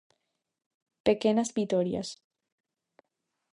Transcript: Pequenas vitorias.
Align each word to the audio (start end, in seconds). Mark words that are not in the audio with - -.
Pequenas 1.07 1.53
vitorias. 1.57 2.09